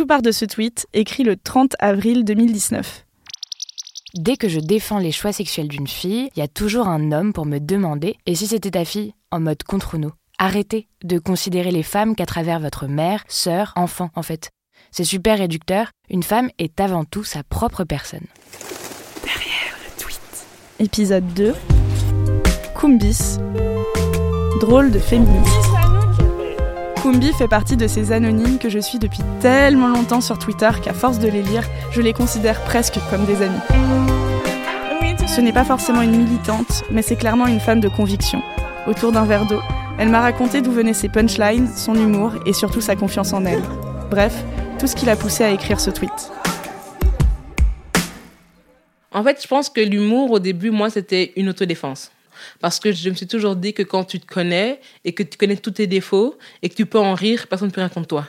Tout 0.00 0.06
part 0.06 0.22
de 0.22 0.32
ce 0.32 0.46
tweet, 0.46 0.86
écrit 0.94 1.24
le 1.24 1.36
30 1.36 1.76
avril 1.78 2.24
2019. 2.24 3.04
Dès 4.14 4.38
que 4.38 4.48
je 4.48 4.58
défends 4.58 4.96
les 4.96 5.12
choix 5.12 5.30
sexuels 5.30 5.68
d'une 5.68 5.86
fille, 5.86 6.30
il 6.34 6.38
y 6.38 6.42
a 6.42 6.48
toujours 6.48 6.88
un 6.88 7.12
homme 7.12 7.34
pour 7.34 7.44
me 7.44 7.58
demander 7.58 8.16
Et 8.24 8.34
si 8.34 8.46
c'était 8.46 8.70
ta 8.70 8.86
fille 8.86 9.12
En 9.30 9.40
mode 9.40 9.62
contre 9.62 9.98
nous. 9.98 10.10
Arrêtez 10.38 10.88
de 11.04 11.18
considérer 11.18 11.70
les 11.70 11.82
femmes 11.82 12.16
qu'à 12.16 12.24
travers 12.24 12.60
votre 12.60 12.86
mère, 12.86 13.24
sœur, 13.28 13.74
enfant, 13.76 14.08
en 14.14 14.22
fait. 14.22 14.48
C'est 14.90 15.04
super 15.04 15.36
réducteur. 15.36 15.90
Une 16.08 16.22
femme 16.22 16.48
est 16.56 16.80
avant 16.80 17.04
tout 17.04 17.22
sa 17.22 17.42
propre 17.42 17.84
personne. 17.84 18.26
Derrière 19.22 19.76
le 19.84 20.02
tweet. 20.02 20.46
Épisode 20.78 21.34
2. 21.34 21.54
Kumbis. 22.74 23.36
Drôle 24.62 24.92
de 24.92 24.98
féministe. 24.98 25.69
Kumbi 27.02 27.32
fait 27.32 27.48
partie 27.48 27.78
de 27.78 27.86
ces 27.86 28.12
anonymes 28.12 28.58
que 28.58 28.68
je 28.68 28.78
suis 28.78 28.98
depuis 28.98 29.22
tellement 29.40 29.88
longtemps 29.88 30.20
sur 30.20 30.38
Twitter 30.38 30.68
qu'à 30.82 30.92
force 30.92 31.18
de 31.18 31.28
les 31.28 31.42
lire, 31.42 31.62
je 31.92 32.02
les 32.02 32.12
considère 32.12 32.62
presque 32.62 32.98
comme 33.08 33.24
des 33.24 33.40
amis. 33.40 33.58
Ce 35.26 35.40
n'est 35.40 35.52
pas 35.52 35.64
forcément 35.64 36.02
une 36.02 36.14
militante, 36.14 36.84
mais 36.90 37.00
c'est 37.00 37.16
clairement 37.16 37.46
une 37.46 37.60
femme 37.60 37.80
de 37.80 37.88
conviction. 37.88 38.42
Autour 38.86 39.12
d'un 39.12 39.24
verre 39.24 39.46
d'eau, 39.46 39.60
elle 39.98 40.10
m'a 40.10 40.20
raconté 40.20 40.60
d'où 40.60 40.72
venaient 40.72 40.92
ses 40.92 41.08
punchlines, 41.08 41.68
son 41.74 41.94
humour 41.94 42.32
et 42.44 42.52
surtout 42.52 42.82
sa 42.82 42.96
confiance 42.96 43.32
en 43.32 43.46
elle. 43.46 43.62
Bref, 44.10 44.44
tout 44.78 44.86
ce 44.86 44.94
qui 44.94 45.06
l'a 45.06 45.16
poussé 45.16 45.42
à 45.42 45.50
écrire 45.50 45.80
ce 45.80 45.90
tweet. 45.90 46.30
En 49.12 49.24
fait, 49.24 49.40
je 49.42 49.48
pense 49.48 49.70
que 49.70 49.80
l'humour, 49.80 50.32
au 50.32 50.38
début, 50.38 50.70
moi, 50.70 50.90
c'était 50.90 51.32
une 51.36 51.48
autodéfense. 51.48 52.10
Parce 52.60 52.80
que 52.80 52.92
je 52.92 53.10
me 53.10 53.14
suis 53.14 53.26
toujours 53.26 53.56
dit 53.56 53.72
que 53.72 53.82
quand 53.82 54.04
tu 54.04 54.20
te 54.20 54.26
connais 54.26 54.80
et 55.04 55.12
que 55.12 55.22
tu 55.22 55.36
connais 55.36 55.56
tous 55.56 55.72
tes 55.72 55.86
défauts 55.86 56.36
et 56.62 56.68
que 56.68 56.74
tu 56.74 56.86
peux 56.86 56.98
en 56.98 57.14
rire, 57.14 57.46
personne 57.46 57.68
ne 57.68 57.72
peut 57.72 57.80
rien 57.80 57.88
contre 57.88 58.08
toi. 58.08 58.26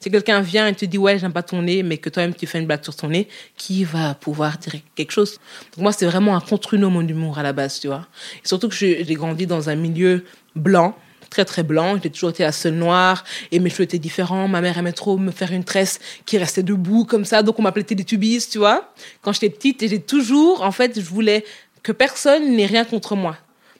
Si 0.00 0.12
quelqu'un 0.12 0.40
vient 0.40 0.68
et 0.68 0.74
te 0.74 0.84
dit 0.84 0.96
ouais 0.96 1.18
j'aime 1.18 1.32
pas 1.32 1.42
ton 1.42 1.62
nez 1.62 1.82
mais 1.82 1.98
que 1.98 2.08
toi-même 2.08 2.32
tu 2.32 2.46
fais 2.46 2.60
une 2.60 2.66
blague 2.66 2.84
sur 2.84 2.94
ton 2.94 3.08
nez, 3.08 3.26
qui 3.56 3.82
va 3.82 4.14
pouvoir 4.14 4.56
dire 4.58 4.74
quelque 4.94 5.10
chose? 5.10 5.40
Donc 5.74 5.82
moi 5.82 5.92
c'est 5.92 6.06
vraiment 6.06 6.36
un 6.36 6.40
contre 6.40 6.74
une 6.74 6.86
mon 6.86 7.06
humour 7.06 7.38
à 7.38 7.42
la 7.42 7.52
base, 7.52 7.80
tu 7.80 7.88
vois. 7.88 8.06
Surtout 8.44 8.68
que 8.68 8.76
j'ai 8.76 9.14
grandi 9.14 9.46
dans 9.46 9.68
un 9.68 9.74
milieu 9.74 10.24
blanc, 10.54 10.96
très 11.30 11.44
très 11.44 11.64
blanc. 11.64 11.98
J'ai 12.00 12.10
toujours 12.10 12.30
été 12.30 12.44
la 12.44 12.52
seule 12.52 12.74
noire 12.74 13.24
et 13.50 13.58
mes 13.58 13.70
cheveux 13.70 13.82
étaient 13.82 13.98
différents. 13.98 14.46
Ma 14.46 14.60
mère 14.60 14.78
aimait 14.78 14.92
trop 14.92 15.16
me 15.16 15.32
faire 15.32 15.52
une 15.52 15.64
tresse 15.64 15.98
qui 16.26 16.38
restait 16.38 16.62
debout 16.62 17.04
comme 17.04 17.24
ça, 17.24 17.42
donc 17.42 17.58
on 17.58 17.62
m'appelait 17.62 17.82
Télétubbies, 17.84 18.46
tu 18.50 18.58
vois. 18.58 18.92
Quand 19.22 19.32
j'étais 19.32 19.50
petite, 19.50 19.82
et 19.82 19.88
j'ai 19.88 20.00
toujours, 20.00 20.62
en 20.62 20.72
fait, 20.72 21.00
je 21.00 21.04
voulais 21.04 21.44
que 21.82 21.92
personne 21.92 22.54
n'ait 22.56 22.66
rien 22.66 22.84
contre 22.84 23.16
moi. 23.16 23.36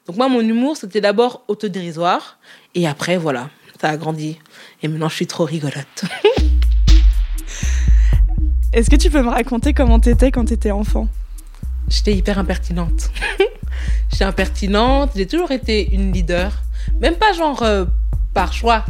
Donc 0.08 0.16
moi, 0.16 0.28
mon 0.30 0.40
humour, 0.40 0.76
c'était 0.78 1.02
d'abord 1.02 1.44
autodérisoire. 1.48 2.38
Et 2.74 2.88
après, 2.88 3.18
voilà, 3.18 3.50
ça 3.78 3.90
a 3.90 3.96
grandi. 3.98 4.38
Et 4.82 4.88
maintenant, 4.88 5.10
je 5.10 5.14
suis 5.14 5.26
trop 5.26 5.44
rigolote. 5.44 6.04
Est-ce 8.72 8.88
que 8.88 8.96
tu 8.96 9.10
peux 9.10 9.22
me 9.22 9.28
raconter 9.28 9.74
comment 9.74 10.00
t'étais 10.00 10.30
quand 10.30 10.46
t'étais 10.46 10.70
enfant? 10.70 11.08
J'étais 11.88 12.14
hyper 12.14 12.38
impertinente. 12.38 13.10
J'étais 14.10 14.24
impertinente, 14.24 15.10
j'ai 15.14 15.26
toujours 15.26 15.50
été 15.50 15.94
une 15.94 16.10
leader. 16.12 16.52
Même 17.00 17.16
pas 17.16 17.34
genre 17.34 17.62
euh, 17.62 17.84
par 18.32 18.54
choix. 18.54 18.86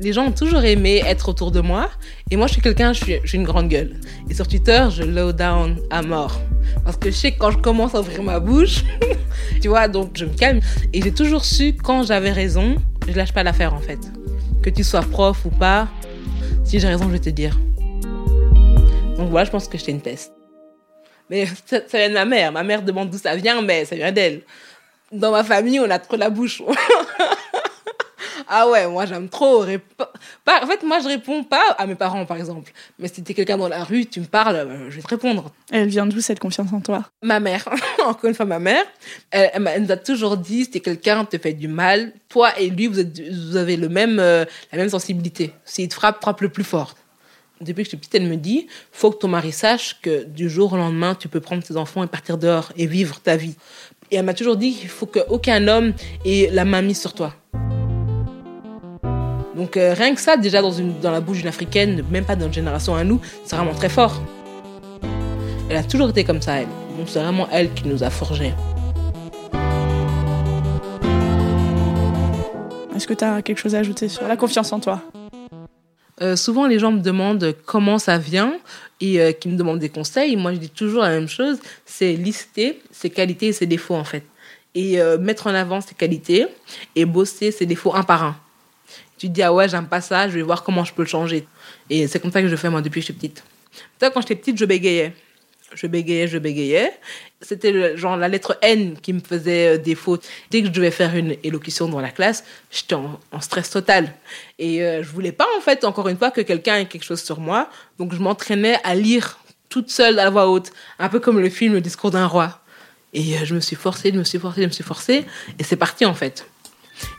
Les 0.00 0.14
gens 0.14 0.24
ont 0.24 0.32
toujours 0.32 0.64
aimé 0.64 1.02
être 1.04 1.28
autour 1.28 1.50
de 1.50 1.60
moi. 1.60 1.90
Et 2.30 2.36
moi, 2.36 2.46
je 2.46 2.54
suis 2.54 2.62
quelqu'un, 2.62 2.94
je 2.94 3.04
suis, 3.04 3.20
une 3.34 3.44
grande 3.44 3.68
gueule. 3.68 4.00
Et 4.30 4.34
sur 4.34 4.48
Twitter, 4.48 4.86
je 4.90 5.02
low 5.02 5.32
down 5.32 5.78
à 5.90 6.00
mort. 6.00 6.40
Parce 6.84 6.96
que 6.96 7.10
je 7.10 7.16
sais 7.16 7.32
que 7.32 7.38
quand 7.38 7.50
je 7.50 7.58
commence 7.58 7.94
à 7.94 8.00
ouvrir 8.00 8.22
ma 8.22 8.40
bouche, 8.40 8.84
tu 9.62 9.68
vois, 9.68 9.88
donc 9.88 10.16
je 10.16 10.24
me 10.24 10.34
calme. 10.34 10.60
Et 10.92 11.02
j'ai 11.02 11.12
toujours 11.12 11.44
su, 11.44 11.74
quand 11.74 12.02
j'avais 12.02 12.32
raison, 12.32 12.76
je 13.06 13.12
lâche 13.12 13.32
pas 13.32 13.42
l'affaire 13.42 13.74
en 13.74 13.80
fait. 13.80 13.98
Que 14.62 14.70
tu 14.70 14.84
sois 14.84 15.02
prof 15.02 15.44
ou 15.44 15.50
pas, 15.50 15.88
si 16.64 16.80
j'ai 16.80 16.88
raison, 16.88 17.04
je 17.06 17.12
vais 17.12 17.18
te 17.18 17.30
dire. 17.30 17.58
Donc 19.16 19.30
voilà, 19.30 19.44
je 19.44 19.50
pense 19.50 19.68
que 19.68 19.78
j'étais 19.78 19.92
une 19.92 20.00
test. 20.00 20.32
Mais 21.30 21.46
ça, 21.66 21.78
ça 21.86 21.98
vient 21.98 22.08
de 22.08 22.14
ma 22.14 22.24
mère. 22.24 22.52
Ma 22.52 22.62
mère 22.62 22.82
demande 22.82 23.10
d'où 23.10 23.18
ça 23.18 23.36
vient, 23.36 23.62
mais 23.62 23.84
ça 23.84 23.96
vient 23.96 24.12
d'elle. 24.12 24.42
Dans 25.12 25.30
ma 25.30 25.44
famille, 25.44 25.78
on 25.80 25.90
a 25.90 25.98
trop 25.98 26.16
la 26.16 26.30
bouche. 26.30 26.62
Ah 28.54 28.68
ouais, 28.68 28.86
moi 28.86 29.06
j'aime 29.06 29.30
trop. 29.30 29.62
En 29.62 29.66
fait, 30.66 30.82
moi 30.84 30.98
je 31.00 31.08
réponds 31.08 31.42
pas 31.42 31.74
à 31.78 31.86
mes 31.86 31.94
parents 31.94 32.26
par 32.26 32.36
exemple. 32.36 32.70
Mais 32.98 33.08
si 33.08 33.22
t'es 33.22 33.32
quelqu'un 33.32 33.56
dans 33.56 33.66
la 33.66 33.82
rue, 33.82 34.04
tu 34.04 34.20
me 34.20 34.26
parles, 34.26 34.56
euh, 34.56 34.90
je 34.90 34.96
vais 34.96 35.02
te 35.02 35.08
répondre. 35.08 35.50
Elle 35.70 35.88
vient 35.88 36.04
d'où 36.04 36.20
cette 36.20 36.38
confiance 36.38 36.70
en 36.70 36.82
toi? 36.82 37.06
Ma 37.22 37.40
mère, 37.40 37.66
encore 38.04 38.28
une 38.28 38.34
fois 38.34 38.44
ma 38.44 38.58
mère. 38.58 38.84
Elle, 39.30 39.62
nous 39.80 39.90
a 39.90 39.96
toujours 39.96 40.36
dit 40.36 40.68
si 40.70 40.82
quelqu'un 40.82 41.24
te 41.24 41.38
fait 41.38 41.54
du 41.54 41.66
mal, 41.66 42.12
toi 42.28 42.50
et 42.60 42.68
lui 42.68 42.88
vous, 42.88 43.00
êtes, 43.00 43.22
vous 43.26 43.56
avez 43.56 43.78
le 43.78 43.88
même, 43.88 44.18
euh, 44.18 44.44
la 44.70 44.76
même 44.76 44.90
sensibilité. 44.90 45.54
S'il 45.64 45.88
te 45.88 45.94
frappe, 45.94 46.20
frappe 46.20 46.42
le 46.42 46.50
plus 46.50 46.64
fort. 46.64 46.94
Depuis 47.62 47.84
que 47.84 47.84
je 47.84 47.88
suis 47.88 47.96
petite, 47.96 48.16
elle 48.16 48.28
me 48.28 48.36
dit 48.36 48.66
faut 48.92 49.12
que 49.12 49.16
ton 49.16 49.28
mari 49.28 49.52
sache 49.52 49.98
que 50.02 50.24
du 50.24 50.50
jour 50.50 50.74
au 50.74 50.76
lendemain, 50.76 51.14
tu 51.14 51.28
peux 51.28 51.40
prendre 51.40 51.62
tes 51.62 51.78
enfants 51.78 52.04
et 52.04 52.06
partir 52.06 52.36
dehors 52.36 52.70
et 52.76 52.86
vivre 52.86 53.18
ta 53.18 53.36
vie. 53.36 53.54
Et 54.10 54.16
elle 54.16 54.26
m'a 54.26 54.34
toujours 54.34 54.58
dit 54.58 54.74
qu'il 54.74 54.90
faut 54.90 55.06
qu'aucun 55.06 55.66
homme 55.68 55.94
ait 56.26 56.50
la 56.52 56.66
main 56.66 56.82
mise 56.82 57.00
sur 57.00 57.14
toi. 57.14 57.32
Donc 59.62 59.76
euh, 59.76 59.94
rien 59.94 60.12
que 60.12 60.20
ça, 60.20 60.36
déjà 60.36 60.60
dans, 60.60 60.72
une, 60.72 60.98
dans 60.98 61.12
la 61.12 61.20
bouche 61.20 61.38
d'une 61.38 61.46
africaine, 61.46 62.04
même 62.10 62.24
pas 62.24 62.34
dans 62.34 62.46
notre 62.46 62.54
génération 62.54 62.96
à 62.96 63.04
nous, 63.04 63.20
c'est 63.44 63.54
vraiment 63.54 63.74
très 63.74 63.88
fort. 63.88 64.20
Elle 65.70 65.76
a 65.76 65.84
toujours 65.84 66.10
été 66.10 66.24
comme 66.24 66.42
ça, 66.42 66.54
elle. 66.54 66.66
Donc 66.98 67.06
c'est 67.06 67.20
vraiment 67.20 67.46
elle 67.52 67.72
qui 67.72 67.86
nous 67.86 68.02
a 68.02 68.10
forgés. 68.10 68.52
Est-ce 72.96 73.06
que 73.06 73.14
tu 73.14 73.22
as 73.22 73.40
quelque 73.42 73.58
chose 73.58 73.76
à 73.76 73.78
ajouter 73.78 74.08
sur 74.08 74.26
la 74.26 74.36
confiance 74.36 74.72
en 74.72 74.80
toi? 74.80 75.00
Euh, 76.22 76.34
souvent, 76.34 76.66
les 76.66 76.80
gens 76.80 76.90
me 76.90 77.00
demandent 77.00 77.54
comment 77.64 78.00
ça 78.00 78.18
vient 78.18 78.54
et 79.00 79.20
euh, 79.20 79.30
qui 79.30 79.48
me 79.48 79.56
demandent 79.56 79.78
des 79.78 79.90
conseils. 79.90 80.34
Moi, 80.34 80.54
je 80.54 80.58
dis 80.58 80.70
toujours 80.70 81.02
la 81.02 81.10
même 81.10 81.28
chose 81.28 81.60
c'est 81.86 82.14
lister 82.14 82.82
ses 82.90 83.10
qualités 83.10 83.46
et 83.46 83.52
ses 83.52 83.66
défauts, 83.66 83.94
en 83.94 84.02
fait. 84.02 84.24
Et 84.74 84.98
mettre 85.20 85.48
en 85.48 85.54
avant 85.54 85.82
ses 85.82 85.94
qualités 85.94 86.46
et 86.96 87.04
bosser 87.04 87.52
ses 87.52 87.66
défauts 87.66 87.94
un 87.94 88.02
par 88.02 88.24
un 88.24 88.36
tu 89.22 89.28
te 89.28 89.34
dis, 89.34 89.42
ah 89.44 89.52
ouais, 89.52 89.68
j'aime 89.68 89.86
pas 89.86 90.00
ça, 90.00 90.28
je 90.28 90.34
vais 90.34 90.42
voir 90.42 90.64
comment 90.64 90.82
je 90.82 90.92
peux 90.92 91.02
le 91.02 91.08
changer. 91.08 91.46
Et 91.88 92.08
c'est 92.08 92.18
comme 92.18 92.32
ça 92.32 92.42
que 92.42 92.48
je 92.48 92.56
fais, 92.56 92.68
moi, 92.68 92.82
depuis 92.82 93.00
que 93.00 93.06
je 93.06 93.12
suis 93.12 93.14
petite. 93.14 93.44
quand 94.00 94.20
j'étais 94.20 94.34
petite, 94.34 94.58
je 94.58 94.64
bégayais. 94.64 95.12
Je 95.76 95.86
bégayais, 95.86 96.26
je 96.26 96.38
bégayais. 96.38 96.92
C'était 97.40 97.96
genre 97.96 98.16
la 98.16 98.26
lettre 98.26 98.58
N 98.62 98.96
qui 99.00 99.12
me 99.12 99.20
faisait 99.20 99.76
euh, 99.76 99.78
défaut. 99.78 100.18
Dès 100.50 100.62
que 100.62 100.66
je 100.66 100.72
devais 100.72 100.90
faire 100.90 101.14
une 101.14 101.36
élocution 101.44 101.86
dans 101.86 102.00
la 102.00 102.10
classe, 102.10 102.42
j'étais 102.72 102.96
en, 102.96 103.20
stress 103.40 103.70
total. 103.70 104.12
Et 104.58 104.82
euh, 104.82 105.04
je 105.04 105.08
voulais 105.08 105.30
pas, 105.30 105.46
en 105.56 105.60
fait, 105.60 105.84
encore 105.84 106.08
une 106.08 106.18
fois, 106.18 106.32
que 106.32 106.40
quelqu'un 106.40 106.78
ait 106.78 106.86
quelque 106.86 107.04
chose 107.04 107.22
sur 107.22 107.38
moi. 107.38 107.70
Donc, 108.00 108.12
je 108.14 108.18
m'entraînais 108.18 108.78
à 108.82 108.96
lire 108.96 109.38
toute 109.68 109.88
seule 109.88 110.18
à 110.18 110.30
voix 110.30 110.48
haute. 110.48 110.72
Un 110.98 111.08
peu 111.08 111.20
comme 111.20 111.38
le 111.38 111.48
film 111.48 111.74
Le 111.74 111.80
discours 111.80 112.10
d'un 112.10 112.26
roi. 112.26 112.58
Et 113.14 113.36
euh, 113.36 113.44
je 113.44 113.54
me 113.54 113.60
suis 113.60 113.76
forcée, 113.76 114.10
je 114.12 114.18
me 114.18 114.24
suis 114.24 114.40
forcée, 114.40 114.62
je 114.62 114.66
me 114.66 114.72
suis 114.72 114.82
forcée. 114.82 115.24
Et 115.60 115.62
c'est 115.62 115.76
parti, 115.76 116.04
en 116.04 116.14
fait. 116.14 116.44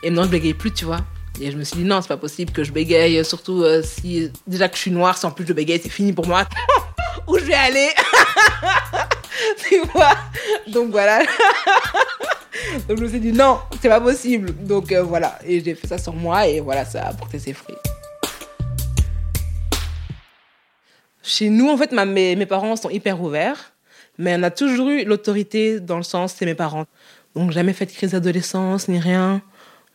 Et 0.02 0.10
maintenant, 0.10 0.24
je 0.24 0.28
bégayais 0.28 0.52
plus, 0.52 0.70
tu 0.70 0.84
vois. 0.84 1.00
Et 1.40 1.50
je 1.50 1.56
me 1.56 1.64
suis 1.64 1.78
dit, 1.78 1.84
non, 1.84 2.00
c'est 2.00 2.08
pas 2.08 2.16
possible 2.16 2.52
que 2.52 2.62
je 2.62 2.70
bégaye, 2.70 3.24
surtout 3.24 3.62
euh, 3.62 3.82
si 3.82 4.30
déjà 4.46 4.68
que 4.68 4.76
je 4.76 4.82
suis 4.82 4.90
noire, 4.90 5.18
si 5.18 5.26
en 5.26 5.32
plus 5.32 5.44
je 5.46 5.52
bégaye, 5.52 5.80
c'est 5.82 5.88
fini 5.88 6.12
pour 6.12 6.26
moi. 6.26 6.46
Où 7.28 7.38
je 7.38 7.44
vais 7.44 7.54
aller? 7.54 7.88
Tu 9.68 9.80
vois? 9.92 10.14
Donc 10.68 10.90
voilà. 10.90 11.18
Donc 12.88 12.98
je 12.98 13.02
me 13.02 13.08
suis 13.08 13.20
dit, 13.20 13.32
non, 13.32 13.58
c'est 13.82 13.88
pas 13.88 14.00
possible. 14.00 14.54
Donc 14.64 14.92
euh, 14.92 15.02
voilà. 15.02 15.38
Et 15.44 15.62
j'ai 15.62 15.74
fait 15.74 15.88
ça 15.88 15.98
sur 15.98 16.14
moi 16.14 16.46
et 16.46 16.60
voilà, 16.60 16.84
ça 16.84 17.02
a 17.02 17.08
apporté 17.10 17.38
ses 17.38 17.52
fruits. 17.52 17.76
Chez 21.22 21.48
nous, 21.48 21.68
en 21.68 21.76
fait, 21.76 21.90
mes, 21.92 22.36
mes 22.36 22.46
parents 22.46 22.76
sont 22.76 22.90
hyper 22.90 23.20
ouverts, 23.20 23.72
mais 24.18 24.36
on 24.38 24.42
a 24.44 24.50
toujours 24.50 24.88
eu 24.90 25.04
l'autorité 25.04 25.80
dans 25.80 25.96
le 25.96 26.02
sens, 26.02 26.34
c'est 26.38 26.46
mes 26.46 26.54
parents. 26.54 26.84
Donc 27.34 27.50
jamais 27.50 27.72
fait 27.72 27.86
de 27.86 27.92
crise 27.92 28.12
d'adolescence 28.12 28.88
ni 28.88 29.00
rien. 29.00 29.42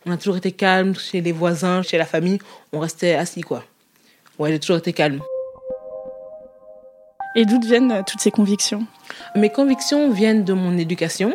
On 0.06 0.12
a 0.12 0.16
toujours 0.16 0.38
été 0.38 0.52
calme 0.52 0.94
chez 0.94 1.20
les 1.20 1.32
voisins, 1.32 1.82
chez 1.82 1.98
la 1.98 2.06
famille. 2.06 2.38
On 2.72 2.78
restait 2.78 3.14
assis, 3.14 3.42
quoi. 3.42 3.64
Ouais, 4.38 4.50
j'ai 4.50 4.58
toujours 4.58 4.78
été 4.78 4.94
calme. 4.94 5.20
Et 7.36 7.44
d'où 7.44 7.60
viennent 7.60 7.92
euh, 7.92 8.02
toutes 8.06 8.20
ces 8.20 8.30
convictions? 8.30 8.86
Mes 9.36 9.50
convictions 9.50 10.10
viennent 10.10 10.42
de 10.42 10.54
mon 10.54 10.78
éducation 10.78 11.34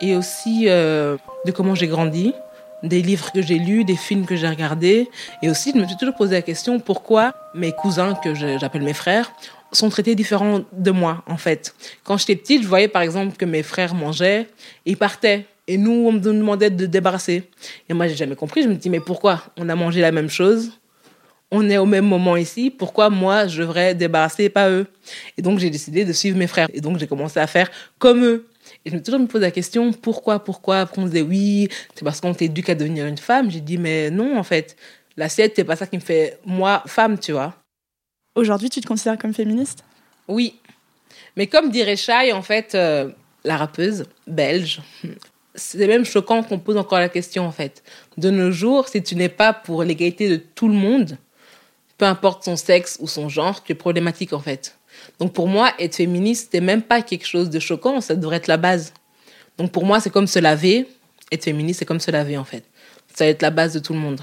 et 0.00 0.16
aussi 0.16 0.64
euh, 0.68 1.16
de 1.44 1.52
comment 1.52 1.74
j'ai 1.74 1.86
grandi, 1.86 2.32
des 2.82 3.02
livres 3.02 3.30
que 3.30 3.42
j'ai 3.42 3.58
lus, 3.58 3.84
des 3.84 3.96
films 3.96 4.24
que 4.24 4.36
j'ai 4.36 4.48
regardés. 4.48 5.10
Et 5.42 5.50
aussi, 5.50 5.72
je 5.74 5.78
me 5.78 5.86
suis 5.86 5.96
toujours 5.96 6.14
posé 6.14 6.34
la 6.34 6.42
question 6.42 6.80
pourquoi 6.80 7.34
mes 7.54 7.72
cousins, 7.72 8.14
que 8.14 8.34
j'appelle 8.34 8.82
mes 8.82 8.94
frères, 8.94 9.32
sont 9.70 9.90
traités 9.90 10.14
différents 10.14 10.60
de 10.72 10.90
moi, 10.90 11.22
en 11.26 11.36
fait? 11.36 11.74
Quand 12.04 12.16
j'étais 12.16 12.36
petite, 12.36 12.62
je 12.62 12.68
voyais 12.68 12.88
par 12.88 13.02
exemple 13.02 13.36
que 13.36 13.44
mes 13.44 13.62
frères 13.62 13.94
mangeaient 13.94 14.48
et 14.86 14.92
ils 14.92 14.96
partaient. 14.96 15.44
Et 15.68 15.76
nous, 15.76 15.92
on 15.92 16.12
me 16.12 16.18
demandait 16.18 16.70
de 16.70 16.86
débarrasser. 16.86 17.44
Et 17.88 17.92
moi, 17.92 18.08
j'ai 18.08 18.16
jamais 18.16 18.34
compris. 18.34 18.62
Je 18.62 18.68
me 18.68 18.74
dis, 18.74 18.88
mais 18.88 19.00
pourquoi 19.00 19.44
On 19.58 19.68
a 19.68 19.74
mangé 19.76 20.00
la 20.00 20.10
même 20.10 20.30
chose? 20.30 20.72
On 21.50 21.68
est 21.68 21.76
au 21.76 21.84
même 21.84 22.06
moment 22.06 22.36
ici. 22.36 22.70
Pourquoi 22.70 23.10
moi, 23.10 23.46
je 23.46 23.60
devrais 23.60 23.94
débarrasser 23.94 24.44
et 24.44 24.48
pas 24.48 24.70
eux? 24.70 24.86
Et 25.36 25.42
donc, 25.42 25.58
j'ai 25.58 25.68
décidé 25.68 26.06
de 26.06 26.12
suivre 26.14 26.38
mes 26.38 26.46
frères. 26.46 26.68
Et 26.72 26.80
donc, 26.80 26.98
j'ai 26.98 27.06
commencé 27.06 27.38
à 27.38 27.46
faire 27.46 27.70
comme 27.98 28.24
eux. 28.24 28.46
Et 28.84 28.90
je 28.90 28.96
me 28.96 29.02
toujours 29.02 29.26
posé 29.28 29.44
la 29.44 29.50
question, 29.50 29.92
pourquoi, 29.92 30.42
pourquoi? 30.42 30.80
Après, 30.80 31.00
on 31.00 31.04
me 31.04 31.10
disait, 31.10 31.22
oui, 31.22 31.68
c'est 31.94 32.04
parce 32.04 32.20
qu'on 32.20 32.32
t'éduque 32.32 32.70
à 32.70 32.74
devenir 32.74 33.06
une 33.06 33.18
femme. 33.18 33.50
J'ai 33.50 33.60
dit, 33.60 33.76
mais 33.76 34.10
non, 34.10 34.38
en 34.38 34.42
fait. 34.42 34.74
L'assiette, 35.18 35.52
c'est 35.56 35.64
pas 35.64 35.76
ça 35.76 35.86
qui 35.86 35.96
me 35.96 36.02
fait, 36.02 36.38
moi, 36.46 36.82
femme, 36.86 37.18
tu 37.18 37.32
vois. 37.32 37.54
Aujourd'hui, 38.34 38.70
tu 38.70 38.80
te 38.80 38.86
considères 38.86 39.18
comme 39.18 39.34
féministe? 39.34 39.84
Oui. 40.28 40.54
Mais 41.36 41.46
comme 41.46 41.70
dirait 41.70 41.96
Shai, 41.96 42.32
en 42.32 42.42
fait, 42.42 42.74
euh, 42.74 43.10
la 43.44 43.56
rappeuse 43.56 44.04
belge, 44.26 44.80
c'est 45.58 45.86
même 45.86 46.04
choquant 46.04 46.42
qu'on 46.42 46.58
pose 46.58 46.76
encore 46.76 46.98
la 46.98 47.08
question, 47.08 47.44
en 47.44 47.52
fait. 47.52 47.82
De 48.16 48.30
nos 48.30 48.50
jours, 48.50 48.88
si 48.88 49.02
tu 49.02 49.16
n'es 49.16 49.28
pas 49.28 49.52
pour 49.52 49.82
l'égalité 49.82 50.28
de 50.28 50.36
tout 50.36 50.68
le 50.68 50.74
monde, 50.74 51.18
peu 51.98 52.06
importe 52.06 52.44
son 52.44 52.56
sexe 52.56 52.96
ou 53.00 53.08
son 53.08 53.28
genre, 53.28 53.62
tu 53.62 53.72
es 53.72 53.74
problématique, 53.74 54.32
en 54.32 54.38
fait. 54.38 54.76
Donc 55.18 55.32
pour 55.32 55.48
moi, 55.48 55.72
être 55.78 55.96
féministe, 55.96 56.50
c'est 56.52 56.60
même 56.60 56.82
pas 56.82 57.02
quelque 57.02 57.26
chose 57.26 57.50
de 57.50 57.58
choquant, 57.58 58.00
ça 58.00 58.14
devrait 58.14 58.36
être 58.36 58.46
la 58.46 58.56
base. 58.56 58.92
Donc 59.58 59.72
pour 59.72 59.84
moi, 59.84 60.00
c'est 60.00 60.10
comme 60.10 60.26
se 60.26 60.38
laver. 60.38 60.86
Être 61.30 61.44
féministe, 61.44 61.80
c'est 61.80 61.84
comme 61.84 62.00
se 62.00 62.10
laver, 62.10 62.38
en 62.38 62.44
fait. 62.44 62.64
Ça 63.14 63.24
va 63.24 63.30
être 63.30 63.42
la 63.42 63.50
base 63.50 63.74
de 63.74 63.80
tout 63.80 63.92
le 63.92 63.98
monde. 63.98 64.20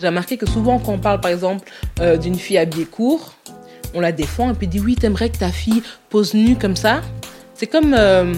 J'ai 0.00 0.06
remarqué 0.06 0.36
que 0.36 0.46
souvent, 0.46 0.78
quand 0.78 0.92
on 0.92 0.98
parle, 0.98 1.20
par 1.20 1.30
exemple, 1.30 1.70
euh, 2.00 2.16
d'une 2.16 2.36
fille 2.36 2.58
habillée 2.58 2.84
court, 2.84 3.34
on 3.94 4.00
la 4.00 4.12
défend 4.12 4.52
et 4.52 4.54
puis 4.54 4.68
dit 4.68 4.78
oui, 4.78 4.94
t'aimerais 4.94 5.30
que 5.30 5.38
ta 5.38 5.50
fille 5.50 5.82
pose 6.10 6.34
nue 6.34 6.56
comme 6.56 6.76
ça? 6.76 7.00
C'est 7.58 7.66
comme 7.66 7.94
euh, 7.98 8.34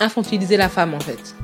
infantiliser 0.00 0.56
la 0.56 0.68
femme, 0.68 0.92
en 0.92 0.98
fait. 0.98 1.36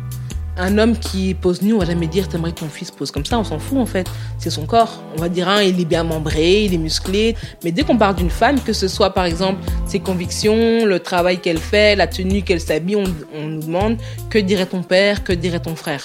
Un 0.56 0.76
homme 0.76 0.98
qui 0.98 1.34
pose 1.34 1.62
nu, 1.62 1.72
on 1.72 1.78
va 1.78 1.84
jamais 1.84 2.08
dire 2.08 2.28
t'aimerais 2.28 2.50
que 2.50 2.58
ton 2.58 2.69
fils 2.69 2.90
pose 2.90 3.12
comme 3.12 3.25
ça, 3.25 3.38
on 3.38 3.44
s'en 3.44 3.60
fout 3.60 3.78
en 3.78 3.87
fait. 3.87 4.10
C'est 4.38 4.50
son 4.50 4.66
corps. 4.66 5.00
On 5.16 5.20
va 5.20 5.28
dire 5.28 5.48
hein, 5.48 5.62
il 5.62 5.81
est 5.81 5.84
bien 5.84 6.02
membré, 6.02 6.64
il 6.64 6.75
est 6.75 6.78
musclé. 6.78 7.37
Mais 7.64 7.70
dès 7.70 7.84
qu'on 7.84 7.96
parle 7.96 8.16
d'une 8.16 8.28
femme, 8.28 8.60
que 8.60 8.72
ce 8.72 8.88
soit 8.88 9.14
par 9.14 9.25
exemple 9.25 9.60
ses 9.87 10.00
convictions, 10.00 10.84
le 10.84 10.98
travail 10.98 11.38
qu'elle 11.38 11.58
fait, 11.58 11.94
la 11.94 12.08
tenue 12.08 12.42
qu'elle 12.42 12.60
s'habille, 12.60 12.96
on, 12.96 13.46
nous 13.46 13.62
demande 13.62 13.96
que 14.28 14.38
dirait 14.38 14.66
ton 14.66 14.82
père, 14.82 15.22
que 15.22 15.32
dirait 15.32 15.60
ton 15.60 15.76
frère? 15.76 16.04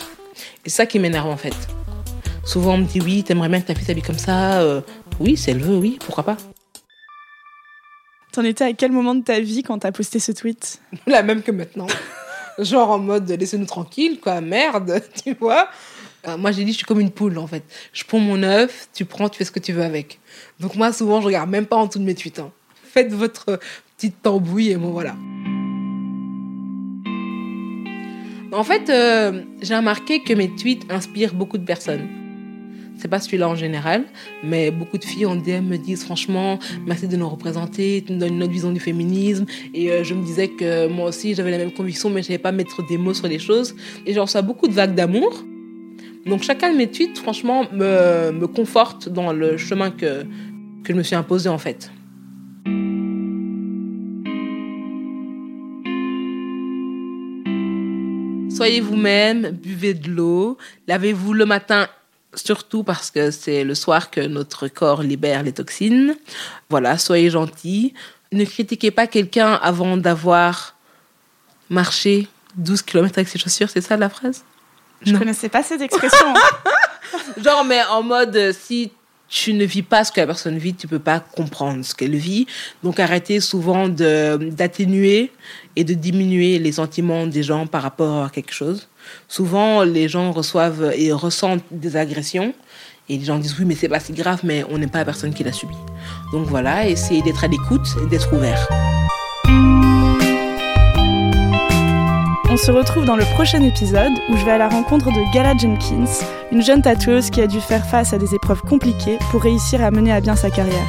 Et 0.65 0.69
ça 0.69 0.85
qui 0.85 0.99
m'énerve 0.99 1.27
en 1.27 1.37
fait. 1.37 1.55
Souvent, 2.45 2.75
on 2.75 2.77
me 2.77 2.85
dit 2.85 3.01
oui, 3.01 3.23
t'aimerais 3.23 3.49
bien 3.49 3.59
que 3.59 3.67
ta 3.67 3.75
fille 3.75 3.85
s'habille 3.85 4.03
comme 4.03 4.19
ça. 4.19 4.61
Euh, 4.61 4.81
oui, 5.19 5.35
si 5.35 5.49
elle 5.49 5.59
veut, 5.59 5.75
oui, 5.75 5.97
pourquoi 6.05 6.23
pas? 6.23 6.37
T'en 8.35 8.43
étais 8.43 8.65
à 8.65 8.73
quel 8.73 8.91
moment 8.91 9.15
de 9.15 9.23
ta 9.23 9.39
vie 9.39 9.63
quand 9.63 9.79
t'as 9.79 9.93
posté 9.93 10.19
ce 10.19 10.33
tweet 10.33 10.81
La 11.07 11.23
même 11.23 11.41
que 11.41 11.51
maintenant. 11.51 11.87
Genre 12.59 12.91
en 12.91 12.99
mode 12.99 13.29
laissez-nous 13.29 13.65
tranquille, 13.65 14.19
quoi, 14.19 14.41
merde, 14.41 15.01
tu 15.23 15.33
vois. 15.39 15.69
Moi, 16.37 16.51
j'ai 16.51 16.63
dit, 16.65 16.71
je 16.71 16.77
suis 16.77 16.85
comme 16.85 16.99
une 16.99 17.11
poule, 17.11 17.37
en 17.37 17.45
fait. 17.47 17.63
Je 17.93 18.03
prends 18.03 18.17
mon 18.19 18.41
œuf, 18.43 18.89
tu 18.93 19.05
prends, 19.05 19.29
tu 19.29 19.37
fais 19.37 19.45
ce 19.45 19.51
que 19.51 19.59
tu 19.59 19.71
veux 19.73 19.83
avec. 19.83 20.19
Donc, 20.59 20.75
moi, 20.75 20.91
souvent, 20.91 21.21
je 21.21 21.27
regarde 21.27 21.49
même 21.49 21.67
pas 21.67 21.75
en 21.75 21.85
dessous 21.85 21.99
de 21.99 22.03
mes 22.03 22.15
tweets. 22.15 22.39
hein. 22.39 22.51
Faites 22.83 23.13
votre 23.13 23.59
petite 23.95 24.21
tambouille 24.23 24.71
et 24.71 24.75
bon, 24.75 24.89
voilà. 24.89 25.15
En 28.51 28.63
fait, 28.63 28.89
euh, 28.89 29.43
j'ai 29.61 29.75
remarqué 29.75 30.23
que 30.23 30.33
mes 30.33 30.49
tweets 30.55 30.91
inspirent 30.91 31.35
beaucoup 31.35 31.59
de 31.59 31.65
personnes. 31.65 32.24
C'est 32.97 33.07
pas 33.07 33.19
celui-là 33.19 33.49
en 33.49 33.55
général, 33.55 34.05
mais 34.43 34.71
beaucoup 34.71 34.97
de 34.97 35.03
filles 35.03 35.25
en 35.25 35.35
DM 35.35 35.65
me 35.65 35.77
disent 35.77 36.03
franchement, 36.03 36.59
merci 36.85 37.07
de 37.07 37.17
nous 37.17 37.27
représenter, 37.27 38.03
tu 38.05 38.13
nous 38.13 38.19
donnes 38.19 38.35
une 38.35 38.43
autre 38.43 38.51
vision 38.51 38.71
du 38.71 38.79
féminisme. 38.79 39.45
Et 39.73 39.91
euh, 39.91 40.03
je 40.03 40.13
me 40.13 40.23
disais 40.23 40.47
que 40.47 40.87
moi 40.87 41.09
aussi 41.09 41.35
j'avais 41.35 41.51
la 41.51 41.57
même 41.57 41.73
conviction, 41.73 42.09
mais 42.09 42.21
je 42.21 42.27
savais 42.27 42.39
pas 42.39 42.51
mettre 42.51 42.85
des 42.87 42.97
mots 42.97 43.13
sur 43.13 43.27
les 43.27 43.39
choses. 43.39 43.75
Et 44.05 44.13
j'en 44.13 44.23
reçois 44.23 44.41
beaucoup 44.41 44.67
de 44.67 44.73
vagues 44.73 44.95
d'amour. 44.95 45.43
Donc 46.25 46.41
chacun 46.41 46.71
de 46.71 46.77
mes 46.77 46.87
tweets, 46.87 47.17
franchement, 47.17 47.65
me, 47.71 48.31
me 48.31 48.47
conforte 48.47 49.09
dans 49.09 49.33
le 49.33 49.57
chemin 49.57 49.91
que, 49.91 50.23
que 50.83 50.89
je 50.89 50.93
me 50.93 51.03
suis 51.03 51.15
imposé 51.15 51.49
en 51.49 51.57
fait. 51.57 51.91
Soyez 58.55 58.79
vous-même, 58.79 59.49
buvez 59.49 59.93
de 59.93 60.09
l'eau, 60.09 60.57
lavez-vous 60.87 61.33
le 61.33 61.45
matin 61.45 61.89
surtout 62.35 62.83
parce 62.83 63.11
que 63.11 63.31
c'est 63.31 63.63
le 63.63 63.75
soir 63.75 64.09
que 64.11 64.21
notre 64.21 64.67
corps 64.67 65.01
libère 65.03 65.43
les 65.43 65.51
toxines. 65.53 66.15
Voilà, 66.69 66.97
soyez 66.97 67.29
gentils. 67.29 67.93
Ne 68.31 68.43
critiquez 68.45 68.91
pas 68.91 69.07
quelqu'un 69.07 69.53
avant 69.53 69.97
d'avoir 69.97 70.75
marché 71.69 72.27
12 72.57 72.81
km 72.83 73.17
avec 73.17 73.27
ses 73.27 73.39
chaussures, 73.39 73.69
c'est 73.69 73.81
ça 73.81 73.97
la 73.97 74.09
phrase? 74.09 74.43
Je 75.01 75.11
Non. 75.11 75.19
connaissais 75.19 75.49
pas 75.49 75.63
cette 75.63 75.81
expression. 75.81 76.33
Genre, 77.43 77.63
mais 77.65 77.81
en 77.91 78.01
mode, 78.03 78.51
si 78.53 78.91
tu 79.27 79.53
ne 79.53 79.65
vis 79.65 79.81
pas 79.83 80.03
ce 80.03 80.11
que 80.11 80.19
la 80.21 80.27
personne 80.27 80.57
vit, 80.57 80.73
tu 80.73 80.87
peux 80.87 80.99
pas 80.99 81.19
comprendre 81.19 81.83
ce 81.83 81.93
qu'elle 81.95 82.15
vit. 82.15 82.45
Donc, 82.83 82.99
arrêtez 82.99 83.39
souvent 83.39 83.87
d'atténuer 83.89 85.31
et 85.75 85.83
de 85.83 85.93
diminuer 85.93 86.59
les 86.59 86.71
sentiments 86.73 87.25
des 87.27 87.43
gens 87.43 87.67
par 87.67 87.81
rapport 87.81 88.23
à 88.25 88.29
quelque 88.29 88.53
chose. 88.53 88.87
Souvent, 89.27 89.83
les 89.83 90.07
gens 90.07 90.31
reçoivent 90.31 90.93
et 90.95 91.11
ressentent 91.11 91.63
des 91.71 91.97
agressions. 91.97 92.53
Et 93.09 93.17
les 93.17 93.25
gens 93.25 93.37
disent 93.37 93.55
oui, 93.59 93.65
mais 93.65 93.75
c'est 93.75 93.89
pas 93.89 93.99
si 93.99 94.13
grave, 94.13 94.39
mais 94.43 94.63
on 94.69 94.77
n'est 94.77 94.87
pas 94.87 94.99
la 94.99 95.05
personne 95.05 95.33
qui 95.33 95.43
l'a 95.43 95.53
subi. 95.53 95.75
Donc 96.31 96.47
voilà, 96.47 96.87
essayez 96.87 97.21
d'être 97.21 97.43
à 97.43 97.47
l'écoute 97.47 97.87
et 98.03 98.09
d'être 98.09 98.33
ouvert. 98.33 98.67
On 102.49 102.57
se 102.57 102.71
retrouve 102.71 103.03
dans 103.03 103.17
le 103.17 103.25
prochain 103.33 103.61
épisode 103.61 104.13
où 104.29 104.37
je 104.37 104.45
vais 104.45 104.51
à 104.51 104.57
la 104.57 104.69
rencontre 104.69 105.07
de 105.07 105.33
Gala 105.33 105.57
Jenkins, 105.57 106.23
une 106.53 106.63
jeune 106.63 106.81
tatoueuse 106.81 107.29
qui 107.29 107.41
a 107.41 107.47
dû 107.47 107.59
faire 107.59 107.85
face 107.85 108.13
à 108.13 108.17
des 108.17 108.33
épreuves 108.33 108.61
compliquées 108.61 109.19
pour 109.29 109.41
réussir 109.41 109.83
à 109.83 109.91
mener 109.91 110.13
à 110.13 110.21
bien 110.21 110.37
sa 110.37 110.49
carrière. 110.49 110.87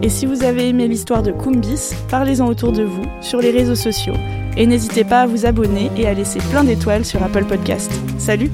Et 0.00 0.08
si 0.08 0.26
vous 0.26 0.44
avez 0.44 0.68
aimé 0.68 0.86
l'histoire 0.86 1.24
de 1.24 1.32
Kumbis, 1.32 1.90
parlez-en 2.08 2.46
autour 2.46 2.70
de 2.70 2.84
vous, 2.84 3.02
sur 3.20 3.40
les 3.40 3.50
réseaux 3.50 3.74
sociaux. 3.74 4.14
Et 4.56 4.66
n'hésitez 4.66 5.04
pas 5.04 5.22
à 5.22 5.26
vous 5.26 5.46
abonner 5.46 5.90
et 5.96 6.06
à 6.06 6.14
laisser 6.14 6.38
plein 6.50 6.64
d'étoiles 6.64 7.04
sur 7.04 7.22
Apple 7.22 7.44
Podcast. 7.44 7.92
Salut 8.18 8.50